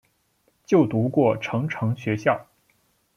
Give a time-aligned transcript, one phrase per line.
[0.65, 2.47] 就读过成城学校。